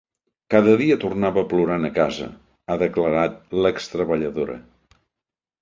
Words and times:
Cada 0.53 0.71
dia 0.79 0.95
tornava 1.03 1.43
plorant 1.51 1.85
a 1.89 1.93
casa, 1.99 2.29
ha 2.71 2.79
declarat 2.85 3.39
l’ex-treballadora. 3.63 4.61